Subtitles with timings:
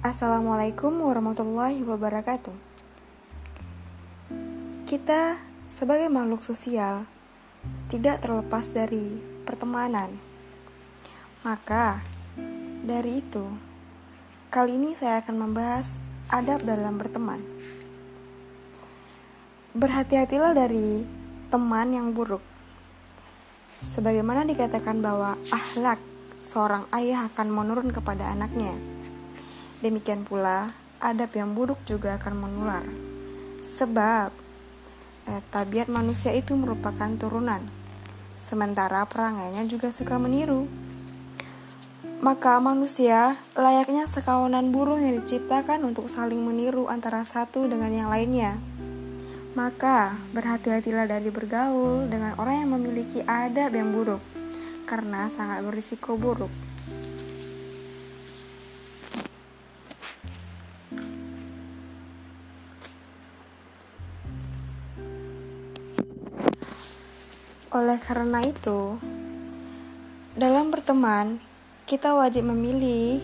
[0.00, 2.56] Assalamualaikum warahmatullahi wabarakatuh.
[4.88, 5.36] Kita
[5.68, 7.04] sebagai makhluk sosial
[7.92, 10.16] tidak terlepas dari pertemanan.
[11.44, 12.00] Maka
[12.80, 13.44] dari itu,
[14.48, 16.00] kali ini saya akan membahas
[16.32, 17.44] adab dalam berteman.
[19.76, 21.04] Berhati-hatilah dari
[21.52, 22.40] teman yang buruk.
[23.84, 26.00] Sebagaimana dikatakan bahwa akhlak
[26.40, 28.89] seorang ayah akan menurun kepada anaknya.
[29.80, 32.84] Demikian pula, adab yang buruk juga akan menular.
[33.64, 34.28] Sebab
[35.24, 37.64] eh, tabiat manusia itu merupakan turunan,
[38.36, 40.68] sementara perangainya juga suka meniru.
[42.20, 48.60] Maka manusia layaknya sekawanan burung yang diciptakan untuk saling meniru antara satu dengan yang lainnya.
[49.56, 54.20] Maka berhati-hatilah dari bergaul dengan orang yang memiliki adab yang buruk
[54.84, 56.52] karena sangat berisiko buruk.
[67.70, 68.98] Oleh karena itu,
[70.34, 71.38] dalam berteman,
[71.86, 73.22] kita wajib memilih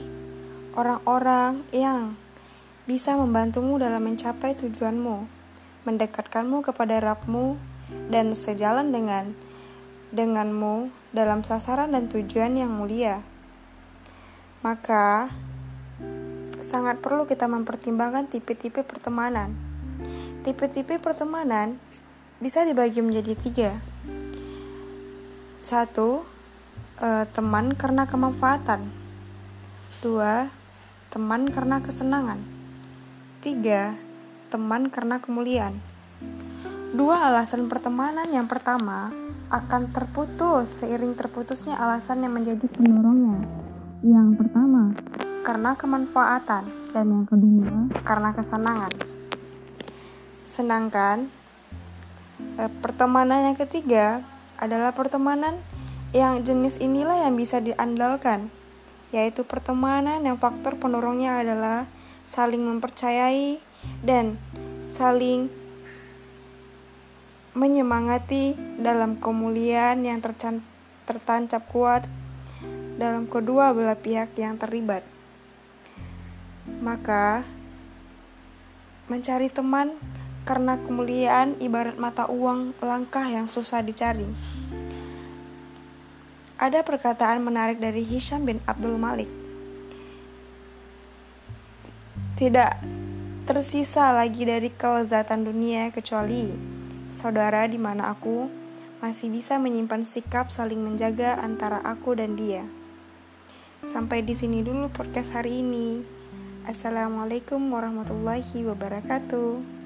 [0.79, 2.15] orang-orang yang
[2.87, 5.27] bisa membantumu dalam mencapai tujuanmu,
[5.83, 7.59] mendekatkanmu kepada Rabbmu,
[8.07, 9.35] dan sejalan dengan
[10.15, 13.27] denganmu dalam sasaran dan tujuan yang mulia.
[14.63, 15.27] Maka,
[16.63, 19.59] sangat perlu kita mempertimbangkan tipe-tipe pertemanan.
[20.47, 21.83] Tipe-tipe pertemanan
[22.39, 23.96] bisa dibagi menjadi tiga.
[25.67, 26.23] Satu,
[27.03, 28.87] eh, teman karena kemanfaatan.
[29.99, 30.47] Dua,
[31.11, 32.39] teman karena kesenangan.
[33.43, 33.99] Tiga,
[34.47, 35.83] teman karena kemuliaan.
[36.95, 39.11] Dua alasan pertemanan yang pertama
[39.51, 43.43] akan terputus seiring terputusnya alasan yang menjadi pendorongnya.
[44.07, 44.95] Yang pertama,
[45.43, 48.93] karena kemanfaatan dan yang kedua, karena kesenangan.
[50.47, 51.27] Sedangkan
[52.55, 55.61] eh, pertemanan yang ketiga adalah pertemanan
[56.17, 58.49] yang jenis inilah yang bisa diandalkan,
[59.13, 61.85] yaitu pertemanan yang faktor pendorongnya adalah
[62.25, 63.61] saling mempercayai
[64.03, 64.41] dan
[64.89, 65.53] saling
[67.57, 70.21] menyemangati dalam kemuliaan yang
[71.05, 72.05] tertancap kuat
[72.97, 75.05] dalam kedua belah pihak yang terlibat.
[76.81, 77.45] Maka,
[79.09, 79.97] mencari teman
[80.47, 84.31] karena kemuliaan ibarat mata uang langkah yang susah dicari.
[86.57, 89.29] Ada perkataan menarik dari Hisham bin Abdul Malik.
[92.39, 92.73] Tidak
[93.45, 96.55] tersisa lagi dari kelezatan dunia kecuali
[97.13, 98.49] saudara di mana aku
[99.03, 102.65] masih bisa menyimpan sikap saling menjaga antara aku dan dia.
[103.85, 106.01] Sampai di sini dulu podcast hari ini.
[106.67, 109.86] Assalamualaikum warahmatullahi wabarakatuh.